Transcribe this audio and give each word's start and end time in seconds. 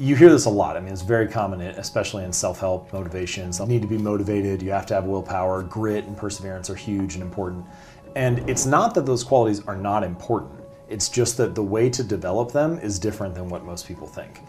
You 0.00 0.14
hear 0.14 0.30
this 0.30 0.44
a 0.44 0.50
lot. 0.50 0.76
I 0.76 0.80
mean, 0.80 0.92
it's 0.92 1.02
very 1.02 1.26
common, 1.26 1.60
especially 1.60 2.22
in 2.22 2.32
self 2.32 2.60
help 2.60 2.92
motivations. 2.92 3.58
You 3.58 3.66
need 3.66 3.82
to 3.82 3.88
be 3.88 3.98
motivated, 3.98 4.62
you 4.62 4.70
have 4.70 4.86
to 4.86 4.94
have 4.94 5.06
willpower, 5.06 5.64
grit, 5.64 6.04
and 6.04 6.16
perseverance 6.16 6.70
are 6.70 6.76
huge 6.76 7.14
and 7.14 7.22
important. 7.22 7.66
And 8.14 8.48
it's 8.48 8.64
not 8.64 8.94
that 8.94 9.06
those 9.06 9.24
qualities 9.24 9.60
are 9.66 9.76
not 9.76 10.04
important, 10.04 10.60
it's 10.88 11.08
just 11.08 11.36
that 11.38 11.56
the 11.56 11.64
way 11.64 11.90
to 11.90 12.04
develop 12.04 12.52
them 12.52 12.78
is 12.78 13.00
different 13.00 13.34
than 13.34 13.48
what 13.48 13.64
most 13.64 13.88
people 13.88 14.06
think. 14.06 14.40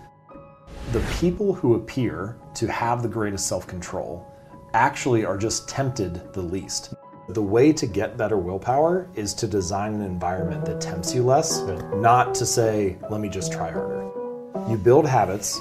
The 0.91 0.99
people 1.19 1.55
who 1.55 1.73
appear 1.73 2.37
to 2.53 2.71
have 2.71 3.01
the 3.01 3.09
greatest 3.09 3.47
self 3.47 3.65
control 3.65 4.31
actually 4.75 5.25
are 5.25 5.35
just 5.35 5.67
tempted 5.67 6.31
the 6.31 6.43
least. 6.43 6.93
The 7.29 7.41
way 7.41 7.73
to 7.73 7.87
get 7.87 8.17
better 8.17 8.37
willpower 8.37 9.09
is 9.15 9.33
to 9.33 9.47
design 9.47 9.95
an 9.95 10.01
environment 10.01 10.63
that 10.65 10.79
tempts 10.79 11.15
you 11.15 11.23
less, 11.23 11.61
not 11.95 12.35
to 12.35 12.45
say, 12.45 12.99
let 13.09 13.19
me 13.19 13.29
just 13.29 13.51
try 13.51 13.71
harder. 13.71 13.98
You 14.69 14.77
build 14.77 15.07
habits, 15.07 15.59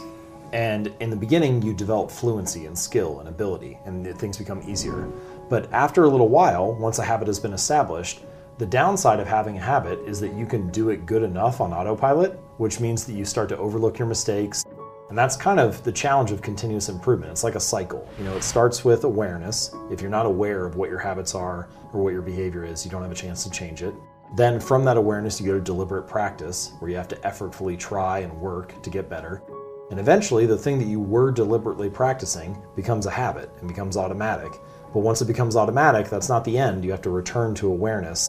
and 0.52 0.92
in 1.00 1.08
the 1.08 1.16
beginning, 1.16 1.62
you 1.62 1.72
develop 1.72 2.10
fluency 2.10 2.66
and 2.66 2.78
skill 2.78 3.20
and 3.20 3.28
ability, 3.28 3.78
and 3.86 4.06
things 4.18 4.36
become 4.36 4.62
easier. 4.68 5.08
But 5.48 5.72
after 5.72 6.04
a 6.04 6.08
little 6.08 6.28
while, 6.28 6.74
once 6.74 6.98
a 6.98 7.04
habit 7.04 7.26
has 7.26 7.40
been 7.40 7.54
established, 7.54 8.20
the 8.58 8.66
downside 8.66 9.18
of 9.18 9.26
having 9.26 9.56
a 9.56 9.60
habit 9.60 9.98
is 10.00 10.20
that 10.20 10.34
you 10.34 10.44
can 10.44 10.70
do 10.70 10.90
it 10.90 11.06
good 11.06 11.22
enough 11.22 11.60
on 11.60 11.72
autopilot, 11.72 12.32
which 12.58 12.80
means 12.80 13.06
that 13.06 13.14
you 13.14 13.24
start 13.24 13.48
to 13.48 13.56
overlook 13.56 13.98
your 13.98 14.08
mistakes 14.08 14.64
and 15.08 15.16
that's 15.16 15.36
kind 15.36 15.58
of 15.58 15.82
the 15.84 15.92
challenge 15.92 16.32
of 16.32 16.42
continuous 16.42 16.90
improvement. 16.90 17.32
It's 17.32 17.42
like 17.42 17.54
a 17.54 17.60
cycle. 17.60 18.06
You 18.18 18.24
know, 18.24 18.36
it 18.36 18.42
starts 18.42 18.84
with 18.84 19.04
awareness. 19.04 19.74
If 19.90 20.02
you're 20.02 20.10
not 20.10 20.27
aware 20.27 20.66
of 20.66 20.77
what 20.77 20.90
your 20.90 20.98
habits 20.98 21.34
are 21.34 21.68
or 21.94 22.02
what 22.02 22.12
your 22.12 22.20
behavior 22.20 22.62
is, 22.64 22.84
you 22.84 22.90
don't 22.90 23.02
have 23.02 23.10
a 23.10 23.14
chance 23.14 23.42
to 23.44 23.50
change 23.50 23.82
it. 23.82 23.94
Then 24.37 24.60
from 24.60 24.84
that 24.84 24.96
awareness, 24.96 25.41
you 25.41 25.46
go 25.46 25.55
to 25.55 25.60
deliberate 25.60 26.06
practice, 26.06 26.73
where 26.78 26.91
you 26.91 26.96
have 26.96 27.09
to 27.09 27.16
effortfully 27.16 27.78
try 27.78 28.20
and 28.20 28.41
work 28.41 28.80
to 28.83 28.91
get 28.91 29.08
better. 29.08 29.42
And 29.91 29.98
eventually, 29.98 30.44
the 30.44 30.58
thing 30.58 30.78
that 30.78 30.86
you 30.86 31.00
were 31.00 31.30
deliberately 31.30 31.89
practicing 31.89 32.62
becomes 32.77 33.06
a 33.06 33.11
habit 33.11 33.50
and 33.61 33.69
becomes 33.69 33.97
automatic. 33.97 34.52
But 34.92 35.00
once 35.00 35.22
it 35.22 35.27
becomes 35.27 35.56
automatic, 35.56 36.08
that's 36.08 36.28
not 36.28 36.44
the 36.44 36.58
end. 36.58 36.84
You 36.84 36.91
have 36.91 37.02
to 37.02 37.11
return 37.11 37.55
to 37.56 37.69
awareness 37.69 38.28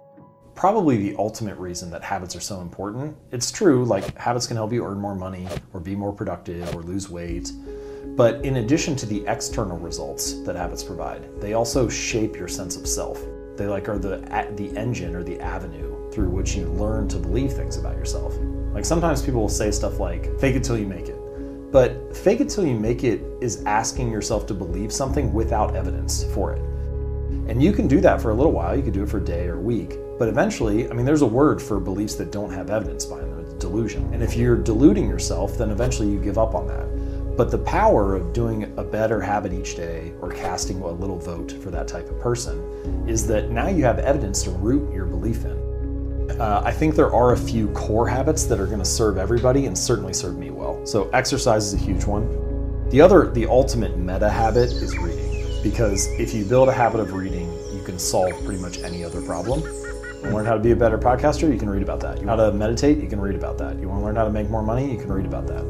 probably 0.59 0.97
the 0.97 1.15
ultimate 1.17 1.57
reason 1.57 1.89
that 1.89 2.03
habits 2.03 2.35
are 2.35 2.41
so 2.41 2.59
important. 2.59 3.15
It's 3.31 3.49
true, 3.49 3.85
like 3.85 4.17
habits 4.17 4.45
can 4.45 4.57
help 4.57 4.73
you 4.73 4.83
earn 4.85 4.99
more 4.99 5.15
money 5.15 5.47
or 5.73 5.79
be 5.79 5.95
more 5.95 6.11
productive 6.11 6.75
or 6.75 6.83
lose 6.83 7.09
weight. 7.09 7.53
But 8.17 8.43
in 8.43 8.57
addition 8.57 8.97
to 8.97 9.05
the 9.05 9.25
external 9.27 9.77
results 9.77 10.41
that 10.41 10.57
habits 10.57 10.83
provide, 10.83 11.39
they 11.39 11.53
also 11.53 11.87
shape 11.87 12.35
your 12.35 12.49
sense 12.49 12.75
of 12.75 12.87
self. 12.87 13.23
They 13.55 13.67
like 13.67 13.87
are 13.87 13.97
the 13.97 14.17
the 14.57 14.77
engine 14.77 15.15
or 15.15 15.23
the 15.23 15.39
avenue 15.39 15.95
through 16.11 16.29
which 16.29 16.55
you 16.55 16.65
learn 16.65 17.07
to 17.09 17.17
believe 17.17 17.53
things 17.53 17.77
about 17.77 17.95
yourself. 17.95 18.37
Like 18.73 18.85
sometimes 18.85 19.21
people 19.21 19.41
will 19.41 19.49
say 19.49 19.71
stuff 19.71 19.99
like 19.99 20.39
fake 20.39 20.55
it 20.55 20.63
till 20.63 20.77
you 20.77 20.85
make 20.87 21.07
it. 21.07 21.19
But 21.71 22.15
fake 22.15 22.41
it 22.41 22.49
till 22.49 22.65
you 22.65 22.79
make 22.79 23.03
it 23.03 23.21
is 23.41 23.63
asking 23.65 24.11
yourself 24.11 24.47
to 24.47 24.53
believe 24.53 24.91
something 24.91 25.31
without 25.31 25.75
evidence 25.75 26.23
for 26.33 26.53
it. 26.53 26.61
And 27.47 27.61
you 27.61 27.73
can 27.73 27.87
do 27.87 28.01
that 28.01 28.21
for 28.21 28.31
a 28.31 28.33
little 28.33 28.51
while, 28.51 28.75
you 28.75 28.83
can 28.83 28.91
do 28.91 29.03
it 29.03 29.09
for 29.09 29.17
a 29.17 29.23
day 29.23 29.47
or 29.47 29.55
a 29.55 29.61
week, 29.61 29.97
but 30.19 30.27
eventually, 30.27 30.89
I 30.89 30.93
mean, 30.93 31.05
there's 31.05 31.21
a 31.21 31.27
word 31.27 31.61
for 31.61 31.79
beliefs 31.79 32.15
that 32.15 32.31
don't 32.31 32.51
have 32.51 32.69
evidence 32.69 33.05
behind 33.05 33.31
them. 33.31 33.39
It's 33.39 33.53
delusion. 33.53 34.13
And 34.13 34.21
if 34.21 34.35
you're 34.35 34.57
deluding 34.57 35.07
yourself, 35.07 35.57
then 35.57 35.71
eventually 35.71 36.09
you 36.09 36.19
give 36.19 36.37
up 36.37 36.55
on 36.55 36.67
that. 36.67 37.37
But 37.37 37.51
the 37.51 37.59
power 37.59 38.15
of 38.15 38.33
doing 38.33 38.63
a 38.77 38.83
better 38.83 39.21
habit 39.21 39.53
each 39.53 39.77
day 39.77 40.11
or 40.21 40.29
casting 40.29 40.81
a 40.81 40.91
little 40.91 41.17
vote 41.17 41.53
for 41.63 41.71
that 41.71 41.87
type 41.87 42.09
of 42.09 42.19
person 42.19 43.07
is 43.07 43.25
that 43.27 43.49
now 43.49 43.69
you 43.69 43.85
have 43.85 43.99
evidence 43.99 44.43
to 44.43 44.51
root 44.51 44.93
your 44.93 45.05
belief 45.05 45.45
in. 45.45 45.68
Uh, 46.39 46.61
I 46.63 46.71
think 46.71 46.95
there 46.95 47.13
are 47.13 47.33
a 47.33 47.37
few 47.37 47.69
core 47.69 48.07
habits 48.07 48.45
that 48.45 48.59
are 48.59 48.65
going 48.67 48.79
to 48.79 48.85
serve 48.85 49.17
everybody 49.17 49.65
and 49.65 49.77
certainly 49.77 50.13
serve 50.13 50.37
me 50.37 50.51
well. 50.51 50.85
So, 50.85 51.09
exercise 51.09 51.65
is 51.65 51.73
a 51.73 51.77
huge 51.77 52.05
one. 52.05 52.89
The 52.89 53.01
other, 53.01 53.29
the 53.31 53.45
ultimate 53.45 53.97
meta 53.97 54.29
habit 54.29 54.71
is 54.71 54.97
reading. 54.97 55.29
Because 55.61 56.07
if 56.19 56.33
you 56.33 56.45
build 56.45 56.69
a 56.69 56.71
habit 56.71 57.01
of 57.01 57.13
reading, 57.13 57.51
you 57.73 57.81
can 57.83 57.99
solve 57.99 58.31
pretty 58.45 58.61
much 58.61 58.79
any 58.79 59.03
other 59.03 59.21
problem 59.21 59.61
You 60.23 60.29
learn 60.29 60.45
how 60.45 60.53
to 60.53 60.59
be 60.59 60.71
a 60.71 60.75
better 60.75 60.97
podcaster, 60.97 61.51
you 61.51 61.59
can 61.59 61.69
read 61.69 61.83
about 61.83 61.99
that. 62.01 62.19
You 62.21 62.27
want 62.27 62.39
to 62.39 62.51
meditate, 62.53 62.97
you 62.97 63.07
can 63.07 63.19
read 63.19 63.35
about 63.35 63.57
that. 63.57 63.77
You 63.79 63.89
want 63.89 64.01
to 64.01 64.05
learn 64.05 64.15
how 64.15 64.23
to 64.23 64.31
make 64.31 64.49
more 64.49 64.63
money, 64.63 64.89
you 64.89 64.97
can 64.97 65.11
read 65.11 65.25
about 65.25 65.47
that. 65.47 65.61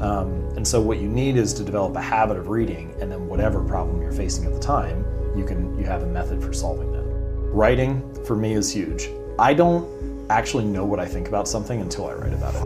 Um, 0.00 0.48
and 0.56 0.66
so 0.66 0.80
what 0.80 0.98
you 0.98 1.08
need 1.08 1.36
is 1.36 1.52
to 1.54 1.64
develop 1.64 1.94
a 1.96 2.00
habit 2.00 2.36
of 2.36 2.48
reading, 2.48 2.94
and 3.00 3.10
then 3.10 3.26
whatever 3.26 3.62
problem 3.62 4.02
you're 4.02 4.12
facing 4.12 4.44
at 4.44 4.52
the 4.52 4.60
time, 4.60 5.04
you 5.36 5.44
can 5.44 5.78
you 5.78 5.84
have 5.84 6.02
a 6.02 6.06
method 6.06 6.42
for 6.42 6.52
solving 6.52 6.90
that. 6.92 7.04
Writing 7.52 8.02
for 8.24 8.36
me 8.36 8.54
is 8.54 8.72
huge. 8.72 9.08
I 9.42 9.54
don't 9.54 10.30
actually 10.30 10.62
know 10.62 10.84
what 10.84 11.00
I 11.00 11.04
think 11.04 11.26
about 11.26 11.48
something 11.48 11.80
until 11.80 12.06
I 12.06 12.12
write 12.12 12.32
about 12.32 12.54
it. 12.54 12.64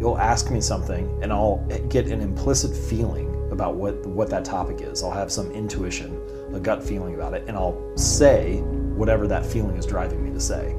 You'll 0.00 0.18
ask 0.18 0.50
me 0.50 0.60
something, 0.60 1.08
and 1.22 1.32
I'll 1.32 1.64
get 1.88 2.08
an 2.08 2.20
implicit 2.20 2.76
feeling 2.76 3.32
about 3.52 3.76
what 3.76 4.04
what 4.04 4.28
that 4.30 4.44
topic 4.44 4.80
is. 4.80 5.04
I'll 5.04 5.12
have 5.12 5.30
some 5.30 5.52
intuition, 5.52 6.20
a 6.52 6.58
gut 6.58 6.82
feeling 6.82 7.14
about 7.14 7.34
it, 7.34 7.44
and 7.46 7.56
I'll 7.56 7.96
say 7.96 8.56
whatever 8.96 9.28
that 9.28 9.46
feeling 9.46 9.76
is 9.76 9.86
driving 9.86 10.24
me 10.24 10.32
to 10.32 10.40
say. 10.40 10.74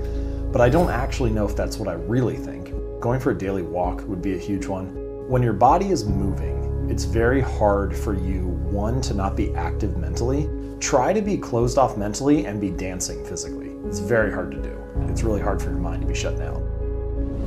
But 0.52 0.60
I 0.60 0.68
don't 0.68 0.90
actually 0.90 1.30
know 1.30 1.46
if 1.46 1.56
that's 1.56 1.78
what 1.78 1.88
I 1.88 1.94
really 1.94 2.36
think. 2.36 2.74
Going 3.00 3.22
for 3.22 3.32
a 3.32 3.38
daily 3.38 3.62
walk 3.62 4.06
would 4.06 4.22
be 4.22 4.36
a 4.36 4.38
huge 4.38 4.66
one. 4.66 4.88
When 5.30 5.42
your 5.42 5.54
body 5.54 5.92
is 5.92 6.04
moving, 6.04 6.90
it's 6.92 7.06
very 7.06 7.40
hard 7.40 7.96
for 7.96 8.14
you, 8.14 8.48
one, 8.70 9.00
to 9.00 9.14
not 9.14 9.38
be 9.38 9.56
active 9.56 9.96
mentally. 9.96 10.50
Try 10.82 11.14
to 11.14 11.22
be 11.22 11.38
closed 11.38 11.78
off 11.78 11.96
mentally 11.96 12.48
and 12.48 12.60
be 12.60 12.70
dancing 12.70 13.24
physically. 13.24 13.67
It's 13.88 14.00
very 14.00 14.32
hard 14.32 14.52
to 14.52 14.62
do. 14.62 14.78
It's 15.10 15.24
really 15.24 15.42
hard 15.42 15.62
for 15.62 15.70
your 15.70 15.80
mind 15.80 16.02
to 16.02 16.08
be 16.08 16.14
shut 16.16 16.38
down. 16.38 16.64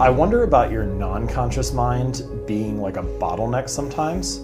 I 0.00 0.08
wonder 0.08 0.44
about 0.44 0.70
your 0.70 0.84
non 0.84 1.28
conscious 1.28 1.72
mind 1.72 2.22
being 2.46 2.80
like 2.80 2.96
a 2.96 3.02
bottleneck 3.02 3.68
sometimes. 3.68 4.36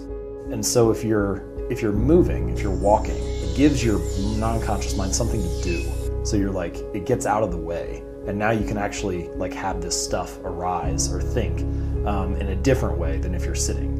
And 0.51 0.63
so 0.65 0.91
if 0.91 1.03
you're 1.03 1.43
if 1.69 1.81
you're 1.81 1.91
moving, 1.91 2.49
if 2.49 2.61
you're 2.61 2.71
walking, 2.75 3.17
it 3.17 3.57
gives 3.57 3.83
your 3.83 3.99
non-conscious 4.37 4.95
mind 4.95 5.13
something 5.13 5.41
to 5.41 5.61
do. 5.63 6.23
So 6.23 6.37
you're 6.37 6.51
like, 6.51 6.77
it 6.93 7.05
gets 7.05 7.25
out 7.25 7.43
of 7.43 7.51
the 7.51 7.57
way. 7.57 8.03
And 8.25 8.37
now 8.37 8.51
you 8.51 8.65
can 8.65 8.77
actually 8.77 9.29
like 9.29 9.53
have 9.53 9.81
this 9.81 10.01
stuff 10.01 10.37
arise 10.43 11.11
or 11.11 11.21
think 11.21 11.61
um, 12.05 12.35
in 12.37 12.49
a 12.49 12.55
different 12.55 12.97
way 12.97 13.17
than 13.17 13.33
if 13.33 13.43
you're 13.43 13.55
sitting. 13.55 13.96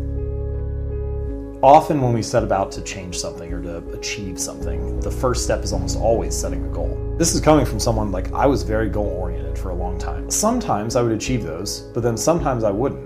Often, 1.64 2.02
when 2.02 2.14
we 2.14 2.22
set 2.22 2.44
about 2.44 2.72
to 2.74 2.84
change 2.84 3.18
something 3.18 3.52
or 3.52 3.60
to 3.64 3.78
achieve 3.98 4.40
something, 4.40 5.00
the 5.00 5.10
first 5.10 5.44
step 5.44 5.64
is 5.64 5.74
almost 5.74 5.98
always 5.98 6.38
setting 6.38 6.64
a 6.64 6.70
goal. 6.70 7.16
This 7.18 7.34
is 7.34 7.42
coming 7.42 7.66
from 7.66 7.80
someone 7.80 8.12
like 8.12 8.32
I 8.32 8.46
was 8.46 8.62
very 8.62 8.90
goal 8.90 9.08
oriented 9.08 9.58
for 9.58 9.70
a 9.70 9.74
long 9.74 9.98
time. 9.98 10.30
Sometimes 10.30 10.96
I 10.96 11.02
would 11.02 11.14
achieve 11.14 11.42
those, 11.42 11.82
but 11.96 12.04
then 12.04 12.16
sometimes 12.16 12.64
I 12.64 12.70
wouldn't. 12.70 13.04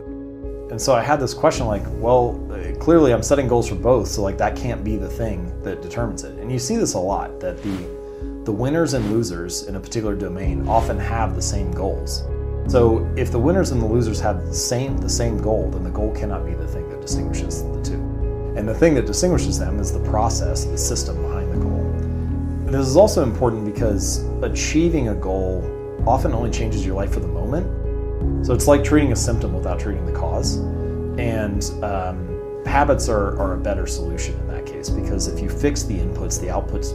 And 0.69 0.81
so 0.81 0.93
I 0.93 1.01
had 1.01 1.17
this 1.17 1.33
question 1.33 1.65
like, 1.65 1.83
well, 1.91 2.45
clearly 2.81 3.13
I'm 3.13 3.23
setting 3.23 3.47
goals 3.47 3.69
for 3.69 3.75
both, 3.75 4.09
so 4.09 4.21
like 4.21 4.37
that 4.39 4.57
can't 4.57 4.83
be 4.83 4.97
the 4.97 5.07
thing 5.07 5.49
that 5.63 5.81
determines 5.81 6.25
it. 6.25 6.37
And 6.37 6.51
you 6.51 6.59
see 6.59 6.75
this 6.75 6.93
a 6.95 6.99
lot 6.99 7.39
that 7.39 7.63
the 7.63 8.01
the 8.43 8.51
winners 8.51 8.95
and 8.95 9.11
losers 9.11 9.67
in 9.67 9.75
a 9.75 9.79
particular 9.79 10.15
domain 10.15 10.67
often 10.67 10.99
have 10.99 11.35
the 11.35 11.41
same 11.41 11.71
goals. 11.71 12.23
So 12.67 13.09
if 13.15 13.31
the 13.31 13.39
winners 13.39 13.71
and 13.71 13.81
the 13.81 13.85
losers 13.85 14.19
have 14.19 14.45
the 14.45 14.53
same 14.53 14.97
the 14.97 15.09
same 15.09 15.37
goal, 15.37 15.69
then 15.69 15.85
the 15.85 15.89
goal 15.89 16.13
cannot 16.13 16.45
be 16.45 16.53
the 16.53 16.67
thing 16.67 16.89
that 16.89 16.99
distinguishes 16.99 17.63
the 17.63 17.81
two. 17.81 18.10
And 18.55 18.67
the 18.67 18.73
thing 18.73 18.93
that 18.95 19.05
distinguishes 19.05 19.57
them 19.57 19.79
is 19.79 19.93
the 19.93 20.03
process, 20.09 20.65
the 20.65 20.77
system 20.77 21.21
behind 21.21 21.53
the 21.53 21.57
goal. 21.57 22.71
This 22.71 22.87
is 22.87 22.97
also 22.97 23.23
important 23.23 23.65
because 23.65 24.25
achieving 24.41 25.09
a 25.09 25.15
goal 25.15 25.63
often 26.05 26.33
only 26.33 26.51
changes 26.51 26.85
your 26.85 26.95
life 26.95 27.13
for 27.13 27.19
the 27.19 27.27
moment. 27.27 28.45
So 28.45 28.53
it's 28.53 28.67
like 28.67 28.83
treating 28.83 29.11
a 29.11 29.15
symptom 29.15 29.53
without 29.53 29.79
treating 29.79 30.05
the 30.05 30.11
cause. 30.11 30.57
And 31.17 31.63
um, 31.83 32.65
habits 32.65 33.09
are, 33.09 33.39
are 33.39 33.53
a 33.53 33.57
better 33.57 33.87
solution 33.87 34.35
in 34.41 34.47
that 34.47 34.65
case 34.65 34.89
because 34.89 35.27
if 35.27 35.39
you 35.39 35.49
fix 35.49 35.83
the 35.83 35.97
inputs, 35.97 36.39
the 36.39 36.47
outputs 36.47 36.91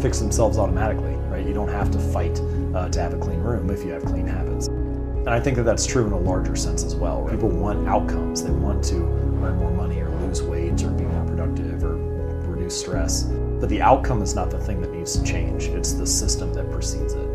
fix 0.00 0.18
themselves 0.18 0.58
automatically, 0.58 1.14
right? 1.28 1.46
You 1.46 1.54
don't 1.54 1.68
have 1.68 1.90
to 1.92 1.98
fight 1.98 2.40
uh, 2.74 2.88
to 2.88 3.00
have 3.00 3.14
a 3.14 3.18
clean 3.18 3.40
room 3.40 3.70
if 3.70 3.84
you 3.84 3.90
have 3.90 4.04
clean 4.04 4.26
habits. 4.26 4.68
And 4.68 5.28
I 5.30 5.40
think 5.40 5.56
that 5.56 5.64
that's 5.64 5.86
true 5.86 6.06
in 6.06 6.12
a 6.12 6.18
larger 6.18 6.56
sense 6.56 6.82
as 6.82 6.94
well. 6.94 7.26
People 7.28 7.50
want 7.50 7.86
outcomes. 7.86 8.42
They 8.42 8.50
want 8.50 8.82
to 8.84 8.96
earn 8.96 9.56
more 9.56 9.70
money 9.70 9.89
lose 10.30 10.42
weight 10.42 10.82
or 10.84 10.90
be 10.90 11.04
more 11.04 11.26
productive 11.26 11.82
or 11.84 11.96
reduce 12.46 12.78
stress. 12.78 13.24
But 13.24 13.68
the 13.68 13.82
outcome 13.82 14.22
is 14.22 14.34
not 14.34 14.50
the 14.50 14.58
thing 14.58 14.80
that 14.80 14.92
needs 14.92 15.18
to 15.18 15.24
change. 15.24 15.64
It's 15.64 15.92
the 15.92 16.06
system 16.06 16.54
that 16.54 16.70
precedes 16.70 17.14
it. 17.14 17.28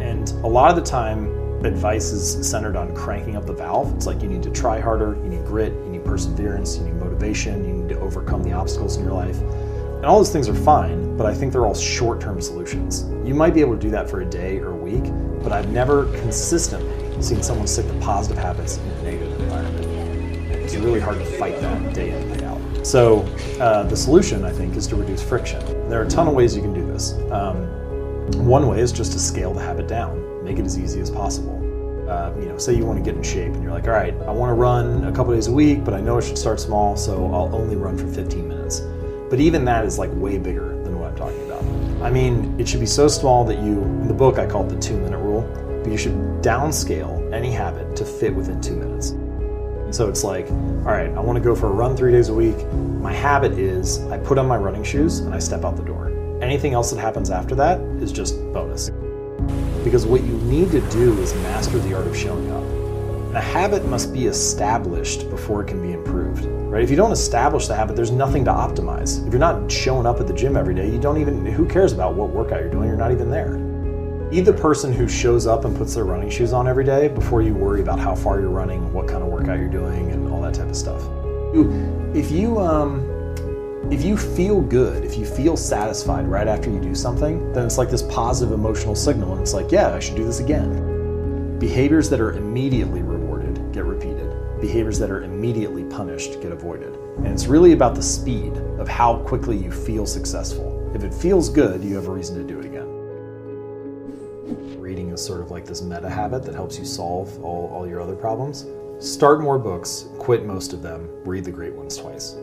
And 0.00 0.28
a 0.42 0.48
lot 0.48 0.70
of 0.70 0.76
the 0.76 0.82
time, 0.82 1.40
advice 1.64 2.10
is 2.10 2.48
centered 2.48 2.74
on 2.74 2.92
cranking 2.94 3.36
up 3.36 3.46
the 3.46 3.52
valve. 3.52 3.94
It's 3.94 4.06
like 4.06 4.20
you 4.20 4.28
need 4.28 4.42
to 4.42 4.50
try 4.50 4.80
harder, 4.80 5.14
you 5.22 5.28
need 5.28 5.44
grit, 5.44 5.72
you 5.72 5.90
need 5.90 6.04
perseverance, 6.04 6.76
you 6.76 6.84
need 6.84 6.94
motivation, 6.94 7.64
you 7.64 7.72
need 7.72 7.88
to 7.90 8.00
overcome 8.00 8.42
the 8.42 8.52
obstacles 8.52 8.96
in 8.96 9.04
your 9.04 9.12
life. 9.12 9.38
And 9.40 10.06
all 10.06 10.18
those 10.18 10.32
things 10.32 10.48
are 10.48 10.54
fine, 10.54 11.16
but 11.16 11.26
I 11.26 11.34
think 11.34 11.52
they're 11.52 11.66
all 11.66 11.74
short 11.74 12.20
term 12.20 12.40
solutions. 12.40 13.04
You 13.24 13.34
might 13.34 13.54
be 13.54 13.60
able 13.60 13.74
to 13.74 13.80
do 13.80 13.90
that 13.90 14.10
for 14.10 14.22
a 14.22 14.24
day 14.24 14.58
or 14.58 14.72
a 14.72 14.76
week, 14.76 15.04
but 15.40 15.52
I've 15.52 15.70
never 15.70 16.06
consistently 16.18 17.22
seen 17.22 17.42
someone 17.42 17.68
stick 17.68 17.86
to 17.86 17.94
positive 18.00 18.42
habits 18.42 18.78
in 18.78 18.90
a 18.90 19.02
negative. 19.02 19.31
It's 20.72 20.80
really 20.82 21.00
hard 21.00 21.18
to 21.18 21.24
fight 21.36 21.60
that 21.60 21.92
day 21.92 22.18
in, 22.18 22.32
day 22.32 22.46
out. 22.46 22.58
So, 22.86 23.20
uh, 23.60 23.82
the 23.82 23.96
solution, 23.96 24.42
I 24.42 24.50
think, 24.50 24.74
is 24.74 24.86
to 24.86 24.96
reduce 24.96 25.22
friction. 25.22 25.60
There 25.90 26.00
are 26.00 26.04
a 26.04 26.08
ton 26.08 26.26
of 26.26 26.32
ways 26.32 26.56
you 26.56 26.62
can 26.62 26.72
do 26.72 26.86
this. 26.86 27.12
Um, 27.30 27.66
one 28.46 28.66
way 28.66 28.80
is 28.80 28.90
just 28.90 29.12
to 29.12 29.18
scale 29.18 29.52
the 29.52 29.60
habit 29.60 29.86
down, 29.86 30.42
make 30.42 30.58
it 30.58 30.64
as 30.64 30.78
easy 30.78 31.02
as 31.02 31.10
possible. 31.10 31.58
Uh, 32.08 32.32
you 32.40 32.46
know, 32.46 32.56
say 32.56 32.74
you 32.74 32.86
want 32.86 32.98
to 32.98 33.04
get 33.04 33.14
in 33.14 33.22
shape 33.22 33.52
and 33.52 33.62
you're 33.62 33.70
like, 33.70 33.84
all 33.84 33.92
right, 33.92 34.14
I 34.22 34.30
want 34.30 34.48
to 34.48 34.54
run 34.54 35.04
a 35.04 35.12
couple 35.12 35.34
days 35.34 35.46
a 35.46 35.52
week, 35.52 35.84
but 35.84 35.92
I 35.92 36.00
know 36.00 36.16
I 36.16 36.20
should 36.22 36.38
start 36.38 36.58
small, 36.58 36.96
so 36.96 37.26
I'll 37.26 37.54
only 37.54 37.76
run 37.76 37.98
for 37.98 38.06
15 38.06 38.48
minutes. 38.48 38.80
But 39.28 39.40
even 39.40 39.66
that 39.66 39.84
is 39.84 39.98
like 39.98 40.08
way 40.14 40.38
bigger 40.38 40.70
than 40.84 40.98
what 40.98 41.10
I'm 41.10 41.16
talking 41.16 41.44
about. 41.44 41.62
I 42.02 42.10
mean, 42.10 42.58
it 42.58 42.66
should 42.66 42.80
be 42.80 42.86
so 42.86 43.08
small 43.08 43.44
that 43.44 43.58
you, 43.58 43.82
in 43.82 44.08
the 44.08 44.14
book, 44.14 44.38
I 44.38 44.46
call 44.46 44.64
it 44.64 44.70
the 44.70 44.80
two 44.80 44.96
minute 44.96 45.18
rule, 45.18 45.42
but 45.82 45.92
you 45.92 45.98
should 45.98 46.14
downscale 46.40 47.30
any 47.30 47.52
habit 47.52 47.94
to 47.96 48.06
fit 48.06 48.34
within 48.34 48.58
two 48.62 48.76
minutes. 48.76 49.14
So 49.92 50.08
it's 50.08 50.24
like, 50.24 50.48
all 50.50 50.90
right, 50.90 51.10
I 51.10 51.20
want 51.20 51.36
to 51.36 51.44
go 51.44 51.54
for 51.54 51.66
a 51.66 51.70
run 51.70 51.94
three 51.94 52.12
days 52.12 52.30
a 52.30 52.34
week. 52.34 52.56
My 52.72 53.12
habit 53.12 53.52
is 53.52 54.00
I 54.06 54.16
put 54.16 54.38
on 54.38 54.48
my 54.48 54.56
running 54.56 54.82
shoes 54.82 55.18
and 55.18 55.34
I 55.34 55.38
step 55.38 55.66
out 55.66 55.76
the 55.76 55.82
door. 55.82 56.08
Anything 56.40 56.72
else 56.72 56.90
that 56.92 56.98
happens 56.98 57.30
after 57.30 57.54
that 57.56 57.78
is 58.00 58.10
just 58.10 58.36
bonus. 58.54 58.90
Because 59.84 60.06
what 60.06 60.22
you 60.22 60.38
need 60.38 60.70
to 60.70 60.80
do 60.90 61.12
is 61.20 61.34
master 61.34 61.78
the 61.78 61.94
art 61.94 62.06
of 62.06 62.16
showing 62.16 62.50
up. 62.50 62.62
And 62.62 63.36
a 63.36 63.40
habit 63.42 63.84
must 63.84 64.14
be 64.14 64.26
established 64.26 65.28
before 65.28 65.62
it 65.62 65.66
can 65.66 65.82
be 65.82 65.92
improved. 65.92 66.46
Right? 66.46 66.82
If 66.82 66.88
you 66.88 66.96
don't 66.96 67.12
establish 67.12 67.68
the 67.68 67.74
habit, 67.74 67.94
there's 67.94 68.10
nothing 68.10 68.46
to 68.46 68.50
optimize. 68.50 69.26
If 69.26 69.32
you're 69.34 69.40
not 69.40 69.70
showing 69.70 70.06
up 70.06 70.20
at 70.20 70.26
the 70.26 70.32
gym 70.32 70.56
every 70.56 70.74
day, 70.74 70.90
you 70.90 70.98
don't 70.98 71.20
even 71.20 71.44
who 71.44 71.68
cares 71.68 71.92
about 71.92 72.14
what 72.14 72.30
workout 72.30 72.60
you're 72.60 72.70
doing? 72.70 72.88
You're 72.88 72.96
not 72.96 73.12
even 73.12 73.30
there. 73.30 73.71
Be 74.32 74.40
the 74.40 74.50
person 74.50 74.94
who 74.94 75.06
shows 75.08 75.46
up 75.46 75.66
and 75.66 75.76
puts 75.76 75.94
their 75.94 76.06
running 76.06 76.30
shoes 76.30 76.54
on 76.54 76.66
every 76.66 76.84
day 76.84 77.08
before 77.08 77.42
you 77.42 77.52
worry 77.52 77.82
about 77.82 77.98
how 77.98 78.14
far 78.14 78.40
you're 78.40 78.48
running, 78.48 78.90
what 78.90 79.06
kind 79.06 79.22
of 79.22 79.28
workout 79.28 79.58
you're 79.58 79.68
doing, 79.68 80.10
and 80.10 80.32
all 80.32 80.40
that 80.40 80.54
type 80.54 80.70
of 80.70 80.74
stuff. 80.74 81.02
If 82.16 82.30
you 82.30 82.58
um, 82.58 83.02
if 83.90 84.02
you 84.02 84.16
feel 84.16 84.62
good, 84.62 85.04
if 85.04 85.18
you 85.18 85.26
feel 85.26 85.54
satisfied 85.54 86.26
right 86.26 86.48
after 86.48 86.70
you 86.70 86.80
do 86.80 86.94
something, 86.94 87.52
then 87.52 87.66
it's 87.66 87.76
like 87.76 87.90
this 87.90 88.00
positive 88.04 88.54
emotional 88.54 88.94
signal, 88.94 89.32
and 89.32 89.42
it's 89.42 89.52
like, 89.52 89.70
yeah, 89.70 89.92
I 89.92 89.98
should 89.98 90.16
do 90.16 90.24
this 90.24 90.40
again. 90.40 91.58
Behaviors 91.58 92.08
that 92.08 92.18
are 92.18 92.32
immediately 92.32 93.02
rewarded 93.02 93.70
get 93.70 93.84
repeated. 93.84 94.32
Behaviors 94.62 94.98
that 94.98 95.10
are 95.10 95.24
immediately 95.24 95.84
punished 95.84 96.40
get 96.40 96.52
avoided. 96.52 96.94
And 97.18 97.26
it's 97.26 97.48
really 97.48 97.72
about 97.72 97.94
the 97.94 98.02
speed 98.02 98.56
of 98.78 98.88
how 98.88 99.18
quickly 99.24 99.58
you 99.58 99.70
feel 99.70 100.06
successful. 100.06 100.90
If 100.94 101.04
it 101.04 101.12
feels 101.12 101.50
good, 101.50 101.84
you 101.84 101.96
have 101.96 102.08
a 102.08 102.10
reason 102.10 102.38
to 102.38 102.44
do 102.44 102.58
it 102.58 102.64
again 102.64 102.91
is 105.12 105.24
sort 105.24 105.40
of 105.40 105.50
like 105.50 105.64
this 105.64 105.82
meta 105.82 106.08
habit 106.08 106.42
that 106.44 106.54
helps 106.54 106.78
you 106.78 106.84
solve 106.84 107.42
all, 107.44 107.70
all 107.72 107.86
your 107.86 108.00
other 108.00 108.16
problems. 108.16 108.66
Start 108.98 109.40
more 109.40 109.58
books, 109.58 110.06
quit 110.18 110.44
most 110.44 110.72
of 110.72 110.82
them, 110.82 111.08
read 111.24 111.44
the 111.44 111.50
great 111.50 111.74
ones 111.74 111.96
twice. 111.96 112.36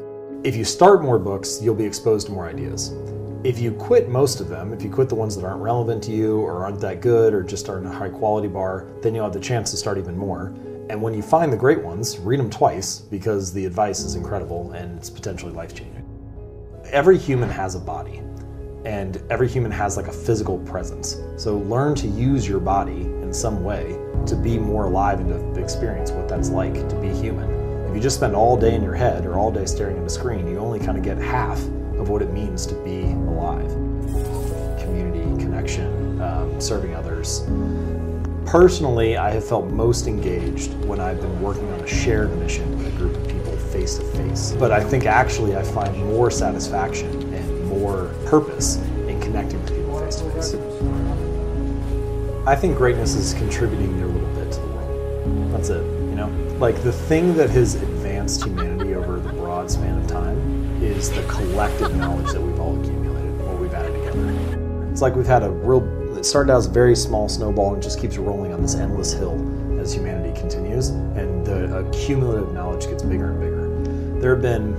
If 0.43 0.55
you 0.55 0.63
start 0.63 1.01
more 1.01 1.19
books, 1.19 1.61
you'll 1.61 1.75
be 1.75 1.85
exposed 1.85 2.27
to 2.27 2.33
more 2.33 2.47
ideas. 2.47 2.93
If 3.43 3.59
you 3.59 3.71
quit 3.71 4.09
most 4.09 4.41
of 4.41 4.49
them, 4.49 4.73
if 4.73 4.81
you 4.83 4.89
quit 4.89 5.09
the 5.09 5.15
ones 5.15 5.35
that 5.35 5.45
aren't 5.45 5.61
relevant 5.61 6.03
to 6.03 6.11
you 6.11 6.39
or 6.39 6.63
aren't 6.63 6.79
that 6.81 7.01
good 7.01 7.33
or 7.33 7.43
just 7.43 7.69
aren't 7.69 7.85
a 7.85 7.91
high 7.91 8.09
quality 8.09 8.47
bar, 8.47 8.87
then 9.01 9.15
you'll 9.15 9.23
have 9.23 9.33
the 9.33 9.39
chance 9.39 9.71
to 9.71 9.77
start 9.77 9.97
even 9.97 10.17
more. 10.17 10.53
And 10.89 11.01
when 11.01 11.13
you 11.13 11.21
find 11.21 11.53
the 11.53 11.57
great 11.57 11.81
ones, 11.81 12.17
read 12.19 12.39
them 12.39 12.49
twice 12.49 12.99
because 12.99 13.53
the 13.53 13.65
advice 13.65 14.01
is 14.01 14.15
incredible 14.15 14.71
and 14.71 14.97
it's 14.97 15.09
potentially 15.09 15.53
life 15.53 15.73
changing. 15.73 16.05
Every 16.85 17.17
human 17.17 17.49
has 17.49 17.75
a 17.75 17.79
body 17.79 18.21
and 18.85 19.21
every 19.29 19.47
human 19.47 19.71
has 19.71 19.97
like 19.97 20.07
a 20.07 20.11
physical 20.11 20.57
presence. 20.59 21.17
So 21.37 21.57
learn 21.57 21.95
to 21.95 22.07
use 22.07 22.47
your 22.47 22.59
body 22.59 23.01
in 23.01 23.33
some 23.33 23.63
way 23.63 23.97
to 24.25 24.35
be 24.35 24.57
more 24.57 24.85
alive 24.85 25.19
and 25.19 25.55
to 25.55 25.61
experience 25.61 26.11
what 26.11 26.27
that's 26.27 26.49
like 26.49 26.73
to 26.89 26.95
be 26.95 27.09
human. 27.09 27.49
If 27.89 27.95
you 27.95 28.01
just 28.01 28.17
spend 28.17 28.35
all 28.35 28.55
day 28.55 28.75
in 28.75 28.83
your 28.83 28.93
head 28.93 29.25
or 29.25 29.37
all 29.37 29.51
day 29.51 29.65
staring 29.65 29.97
at 29.97 30.03
a 30.03 30.09
screen, 30.09 30.47
you 30.47 30.59
only 30.59 30.79
kind 30.79 30.97
of 30.97 31.03
get 31.03 31.17
half 31.17 31.59
of 31.97 32.09
what 32.09 32.21
it 32.21 32.31
means 32.31 32.65
to 32.67 32.75
be 32.83 33.01
alive. 33.01 33.69
Community, 34.79 35.43
connection, 35.43 36.21
um, 36.21 36.61
serving 36.61 36.95
others. 36.95 37.41
Personally, 38.45 39.17
I 39.17 39.31
have 39.31 39.47
felt 39.47 39.67
most 39.67 40.07
engaged 40.07 40.73
when 40.85 40.99
I've 40.99 41.21
been 41.21 41.41
working 41.41 41.69
on 41.71 41.81
a 41.81 41.87
shared 41.87 42.35
mission 42.39 42.77
with 42.77 42.87
a 42.87 42.97
group 42.97 43.15
of 43.15 43.27
people 43.27 43.55
face 43.57 43.97
to 43.97 44.03
face. 44.05 44.55
But 44.57 44.71
I 44.71 44.83
think 44.83 45.05
actually 45.05 45.55
I 45.55 45.63
find 45.63 45.95
more 46.05 46.31
satisfaction 46.31 47.33
more 47.69 48.13
purpose 48.25 48.77
in 49.07 49.21
connecting 49.21 49.61
with 49.61 49.69
people 49.69 49.99
face 49.99 50.15
to 50.17 50.29
face. 50.31 50.55
I 52.47 52.55
think 52.55 52.77
greatness 52.77 53.15
is 53.15 53.33
contributing 53.35 53.97
their 53.97 54.07
little 54.07 54.29
bit 54.33 54.51
to 54.51 54.59
the 54.59 54.67
world. 54.67 55.51
That's 55.53 55.69
it, 55.69 55.83
you 55.83 56.15
know? 56.15 56.27
Like 56.57 56.81
the 56.83 56.91
thing 56.91 57.35
that 57.35 57.49
has 57.51 57.75
advanced 57.75 58.43
humanity 58.43 58.95
over 58.95 59.19
the 59.19 59.29
broad 59.29 59.69
span 59.69 59.97
of 59.99 60.07
time 60.07 60.37
is 60.81 61.11
the 61.11 61.21
collective 61.23 61.95
knowledge 61.95 62.31
that 62.31 62.41
we've 62.41 62.59
all 62.59 62.79
accumulated, 62.79 63.37
what 63.39 63.59
we've 63.59 63.73
added 63.73 63.93
together. 63.93 64.89
It's 64.91 65.01
like 65.01 65.15
we've 65.15 65.27
had 65.27 65.43
a 65.43 65.49
real, 65.49 66.17
it 66.17 66.23
started 66.25 66.51
out 66.51 66.57
as 66.57 66.65
a 66.65 66.71
very 66.71 66.95
small 66.95 67.29
snowball 67.29 67.73
and 67.73 67.83
just 67.83 67.99
keeps 67.99 68.17
rolling 68.17 68.51
on 68.53 68.61
this 68.61 68.75
endless 68.75 69.13
hill 69.13 69.37
as 69.79 69.93
humanity 69.93 70.37
continues, 70.37 70.89
and 70.89 71.45
the 71.45 71.87
cumulative 71.93 72.53
knowledge 72.53 72.87
gets 72.87 73.03
bigger 73.03 73.31
and 73.31 73.39
bigger. 73.39 74.19
There 74.19 74.33
have 74.33 74.41
been 74.41 74.75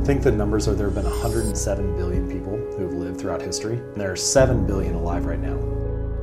I 0.00 0.04
think 0.06 0.22
the 0.22 0.30
numbers 0.30 0.68
are 0.68 0.74
there 0.74 0.86
have 0.86 0.94
been 0.94 1.04
107 1.04 1.96
billion 1.96 2.30
people 2.30 2.56
who 2.56 2.82
have 2.84 2.92
lived 2.92 3.20
throughout 3.20 3.42
history, 3.42 3.78
and 3.78 4.00
there 4.00 4.12
are 4.12 4.16
7 4.16 4.64
billion 4.64 4.94
alive 4.94 5.26
right 5.26 5.40
now. 5.40 5.58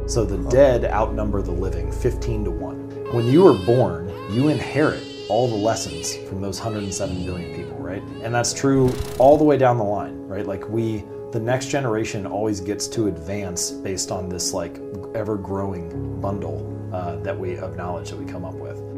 So 0.08 0.24
the 0.24 0.38
dead 0.50 0.86
outnumber 0.86 1.42
the 1.42 1.52
living 1.52 1.92
15 1.92 2.46
to 2.46 2.52
1. 2.52 3.14
When 3.14 3.28
you 3.28 3.46
are 3.46 3.54
born, 3.66 4.10
you 4.32 4.48
inherit 4.48 5.04
all 5.28 5.48
the 5.48 5.56
lessons 5.56 6.16
from 6.30 6.40
those 6.40 6.60
107 6.60 7.26
billion 7.26 7.54
people, 7.56 7.78
right? 7.78 8.02
And 8.22 8.34
that's 8.34 8.54
true 8.54 8.94
all 9.18 9.38
the 9.38 9.44
way 9.44 9.58
down 9.58 9.78
the 9.78 9.84
line, 9.84 10.28
right? 10.28 10.46
Like 10.46 10.70
we, 10.70 11.04
the 11.32 11.40
next 11.40 11.68
generation 11.68 12.26
always 12.26 12.62
gets 12.62 12.88
to 12.90 13.08
advance 13.08 13.72
based 13.72 14.12
on 14.12 14.30
this 14.30 14.54
like 14.54 14.80
ever 15.16 15.38
growing 15.38 16.22
bundle 16.22 16.70
uh, 16.94 17.18
that 17.18 17.38
we 17.38 17.58
of 17.58 17.76
knowledge 17.76 18.12
that 18.12 18.18
we 18.18 18.26
come 18.26 18.46
up 18.46 18.56
with. 18.56 18.93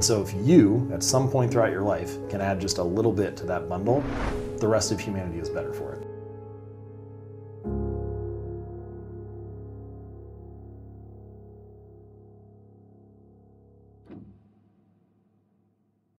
And 0.00 0.04
so, 0.06 0.22
if 0.22 0.32
you, 0.32 0.88
at 0.94 1.02
some 1.02 1.28
point 1.28 1.52
throughout 1.52 1.72
your 1.72 1.82
life, 1.82 2.16
can 2.30 2.40
add 2.40 2.58
just 2.58 2.78
a 2.78 2.82
little 2.82 3.12
bit 3.12 3.36
to 3.36 3.44
that 3.44 3.68
bundle, 3.68 4.02
the 4.56 4.66
rest 4.66 4.92
of 4.92 4.98
humanity 4.98 5.40
is 5.40 5.50
better 5.50 5.74
for 5.74 5.92
it. 5.92 6.09